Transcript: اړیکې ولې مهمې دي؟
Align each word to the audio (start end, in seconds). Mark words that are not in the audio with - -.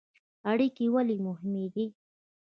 اړیکې 0.51 0.85
ولې 0.93 1.15
مهمې 1.27 1.65
دي؟ 1.73 1.85